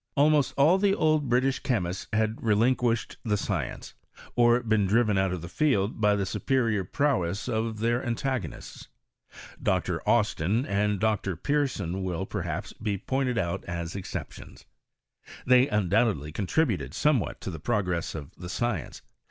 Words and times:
Almost 0.15 0.55
all 0.57 0.79
the 0.79 0.95
old 0.95 1.29
British 1.29 1.59
chemists 1.59 2.07
had 2.11 2.41
relinquished 2.43 3.17
the 3.23 3.37
science, 3.37 3.93
or 4.35 4.61
been 4.63 4.87
driven 4.87 5.15
out 5.15 5.31
of 5.31 5.43
the 5.43 5.47
field 5.47 6.01
by 6.01 6.15
the 6.15 6.25
superior 6.25 6.83
prowess 6.83 7.47
of 7.47 7.81
their 7.81 8.03
antagonists. 8.03 8.87
Dr. 9.61 10.01
Austin 10.09 10.65
and 10.65 10.99
Dr. 10.99 11.35
Pearson 11.35 12.01
will, 12.03 12.25
perhaps, 12.25 12.73
be 12.73 12.97
pointed 12.97 13.37
out 13.37 13.63
as 13.65 13.95
exceptions. 13.95 14.65
They 15.45 15.67
undoubtedly 15.67 16.31
contributed 16.31 16.95
somewhat 16.95 17.39
to 17.41 17.51
the 17.51 17.59
I 17.59 17.61
progress 17.61 18.15
of 18.15 18.31
the 18.35 18.49
science. 18.49 19.03